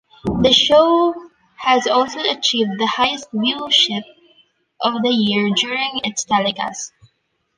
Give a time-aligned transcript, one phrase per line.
[0.41, 1.13] The show
[1.57, 4.01] has also achieved the highest viewership
[4.81, 6.91] of the year during its telecast.